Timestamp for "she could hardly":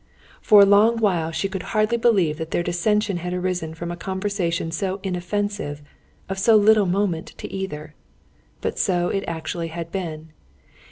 1.31-1.95